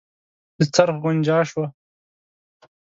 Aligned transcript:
د 0.57 0.59
څرخ 0.73 0.95
غنجا 1.03 1.39
شوه. 1.49 1.65